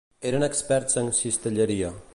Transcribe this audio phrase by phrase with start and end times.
[0.29, 1.95] Eren experts en la cistelleria.